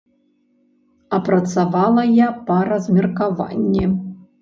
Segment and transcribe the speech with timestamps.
[1.17, 3.85] А працавала я па размеркаванні.